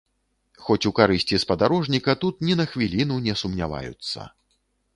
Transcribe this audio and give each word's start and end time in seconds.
Хоць 0.67 0.85
у 0.89 0.91
карысці 0.99 1.39
спадарожніка 1.43 2.17
тут 2.25 2.41
ні 2.49 2.57
на 2.61 2.65
хвіліну 2.73 3.21
не 3.27 3.39
сумняваюцца. 3.43 4.19